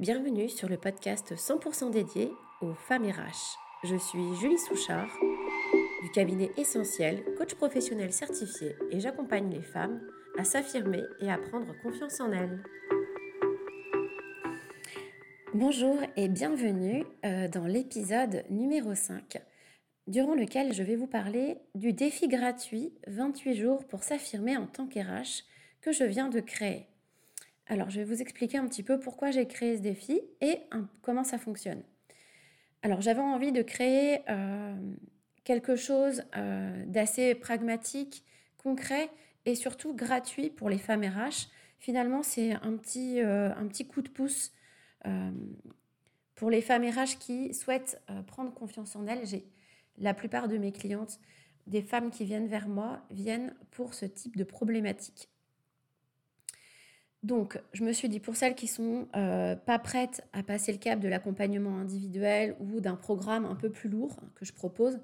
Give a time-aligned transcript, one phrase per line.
[0.00, 3.58] Bienvenue sur le podcast 100% dédié aux femmes RH.
[3.84, 5.14] Je suis Julie Souchard
[6.02, 10.00] du cabinet Essentiel, coach professionnel certifié et j'accompagne les femmes
[10.38, 12.64] à s'affirmer et à prendre confiance en elles.
[15.52, 19.42] Bonjour et bienvenue euh, dans l'épisode numéro 5
[20.06, 24.86] durant lequel je vais vous parler du défi gratuit 28 jours pour s'affirmer en tant
[24.88, 25.44] qu'RH
[25.82, 26.86] que je viens de créer.
[27.72, 30.58] Alors, je vais vous expliquer un petit peu pourquoi j'ai créé ce défi et
[31.00, 31.82] comment ça fonctionne.
[32.82, 34.76] Alors, j'avais envie de créer euh,
[35.44, 38.26] quelque chose euh, d'assez pragmatique,
[38.58, 39.08] concret
[39.46, 41.48] et surtout gratuit pour les femmes RH.
[41.78, 44.52] Finalement, c'est un petit, euh, un petit coup de pouce
[46.34, 49.26] pour les femmes RH qui souhaitent prendre confiance en elles.
[49.26, 49.46] J'ai
[49.96, 51.18] la plupart de mes clientes,
[51.66, 55.31] des femmes qui viennent vers moi, viennent pour ce type de problématique.
[57.22, 60.78] Donc, je me suis dit, pour celles qui sont euh, pas prêtes à passer le
[60.78, 64.98] cap de l'accompagnement individuel ou d'un programme un peu plus lourd que je propose,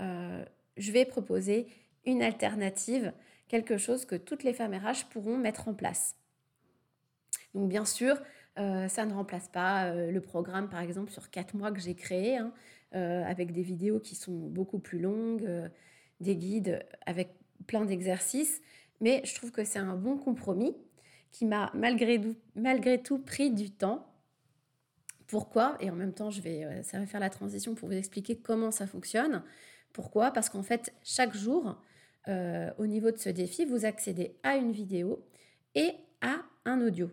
[0.00, 0.42] euh,
[0.78, 1.66] je vais proposer
[2.06, 3.12] une alternative,
[3.48, 6.16] quelque chose que toutes les femmes RH pourront mettre en place.
[7.54, 8.18] Donc, bien sûr,
[8.58, 12.38] euh, ça ne remplace pas le programme, par exemple, sur quatre mois que j'ai créé,
[12.38, 12.52] hein,
[12.92, 15.70] avec des vidéos qui sont beaucoup plus longues,
[16.20, 17.34] des guides avec
[17.66, 18.62] plein d'exercices.
[19.02, 20.74] Mais je trouve que c'est un bon compromis
[21.30, 24.06] qui m'a malgré, tout pris du temps.
[25.26, 25.76] Pourquoi?
[25.80, 28.36] Et en même temps, je vais, euh, ça va faire la transition pour vous expliquer
[28.36, 29.42] comment ça fonctionne.
[29.92, 30.30] Pourquoi?
[30.30, 31.80] Parce qu'en fait, chaque jour,
[32.28, 35.26] euh, au niveau de ce défi, vous accédez à une vidéo
[35.74, 37.10] et à un audio.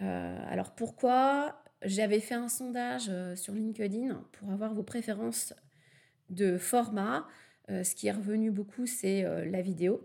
[0.00, 1.58] Euh, alors pourquoi?
[1.84, 5.52] J'avais fait un sondage sur LinkedIn pour avoir vos préférences
[6.30, 7.26] de format.
[7.68, 10.00] ce qui est revenu beaucoup, c'est la vidéo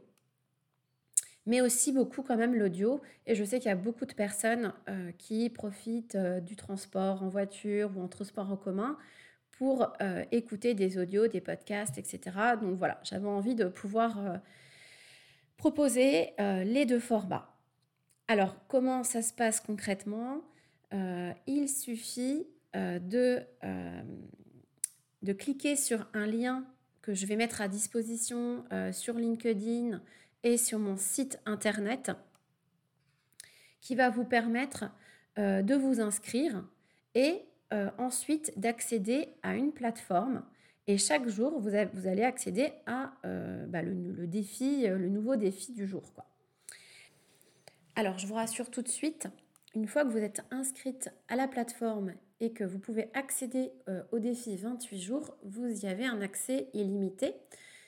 [1.48, 3.02] mais aussi beaucoup quand même l'audio.
[3.26, 7.24] Et je sais qu'il y a beaucoup de personnes euh, qui profitent euh, du transport
[7.24, 8.98] en voiture ou en transport en commun
[9.52, 12.38] pour euh, écouter des audios, des podcasts, etc.
[12.62, 14.40] Donc voilà, j'avais envie de pouvoir
[15.56, 17.58] proposer les deux formats.
[18.28, 20.44] Alors, comment ça se passe concrètement?
[20.92, 23.42] Il suffit de,
[25.24, 26.64] de cliquer sur un lien
[27.02, 30.00] que je vais mettre à disposition sur LinkedIn
[30.44, 32.12] et sur mon site internet
[33.82, 34.86] qui va vous permettre
[35.38, 36.64] euh, de vous inscrire
[37.16, 37.42] et
[37.74, 40.44] euh, ensuite d'accéder à une plateforme.
[40.88, 45.74] Et chaque jour, vous, vous allez accéder à euh, bah, le, défi, le nouveau défi
[45.74, 46.04] du jour.
[47.96, 49.28] Alors, je vous rassure tout de suite,
[49.76, 53.72] une fois que vous êtes inscrite à la plateforme et que vous pouvez accéder
[54.12, 57.36] au défi 28 jours, vous y avez un accès illimité.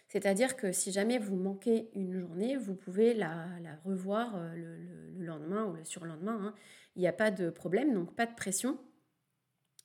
[0.09, 3.45] C'est-à-dire que si jamais vous manquez une journée, vous pouvez la,
[3.85, 6.39] revoir euh, le, lendemain ou le surlendemain.
[6.43, 6.55] Hein.
[6.95, 8.79] Il n'y a pas de problème, donc pas de pression.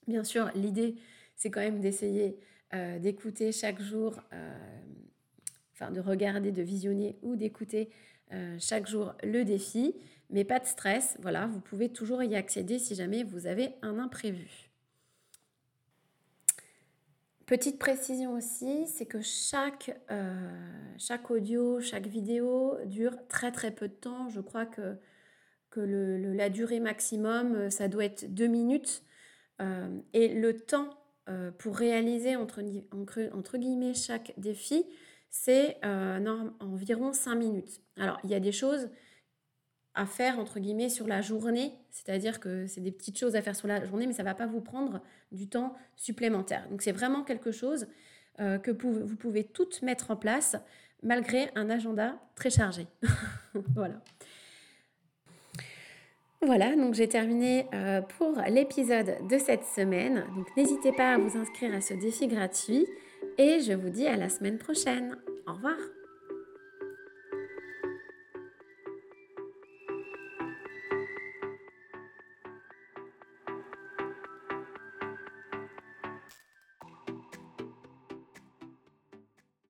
[0.08, 0.96] Bien sûr, l'idée,
[1.36, 2.38] c'est quand même d'essayer
[2.72, 4.58] euh, d'écouter chaque jour, euh,
[5.74, 7.90] enfin de regarder, de visionner ou d'écouter
[8.58, 9.94] chaque jour le défi,
[10.28, 11.16] mais pas de stress.
[11.20, 14.63] Voilà, vous pouvez toujours y accéder si jamais vous avez un imprévu.
[17.46, 20.50] Petite précision aussi, c'est que chaque, euh,
[20.96, 24.30] chaque audio, chaque vidéo dure très très peu de temps.
[24.30, 24.96] Je crois que,
[25.76, 29.02] la durée maximum, euh, ça doit être deux minutes.
[29.60, 30.90] Euh, et le temps
[31.58, 32.60] pour réaliser entre,
[33.32, 34.84] entre, guillemets chaque défi,
[35.30, 35.78] c'est
[36.60, 37.80] environ cinq minutes.
[37.96, 38.90] Alors, il y a des choses
[39.94, 43.54] à faire entre guillemets sur la journée, c'est-à-dire que c'est des petites choses à faire
[43.54, 45.00] sur la journée, mais ça va pas vous prendre
[45.30, 46.68] du temps supplémentaire.
[46.68, 47.86] Donc c'est vraiment quelque chose
[48.40, 50.56] euh, que vous pouvez toutes mettre en place
[51.02, 52.86] malgré un agenda très chargé.
[53.74, 54.00] voilà.
[56.40, 60.26] Voilà, donc j'ai terminé euh, pour l'épisode de cette semaine.
[60.36, 62.86] Donc n'hésitez pas à vous inscrire à ce défi gratuit
[63.38, 65.16] et je vous dis à la semaine prochaine.
[65.46, 65.76] Au revoir